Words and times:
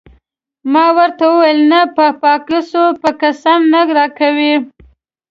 ما 0.73 0.85
ورته 0.97 1.23
وویل: 1.29 1.59
نه 1.71 1.81
په 1.95 2.05
باکوس 2.21 2.69
به 3.01 3.11
قسم 3.21 3.59
نه 3.73 3.81
راکوې. 3.97 4.53